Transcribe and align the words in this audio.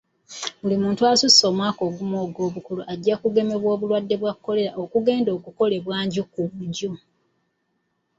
Buli 0.61 0.75
muntu 0.83 1.01
asussa 1.11 1.43
omwaka 1.51 1.81
ogumu 1.89 2.15
ogw'obukulu 2.25 2.81
ajja 2.93 3.15
kugemebwa 3.21 3.69
obulwadde 3.75 4.15
bwa 4.21 4.33
kolera 4.45 4.73
okugenda 4.83 5.29
okukolebwa 5.37 5.95
nju 6.05 6.23
ku 6.33 6.43
nju. 6.67 6.91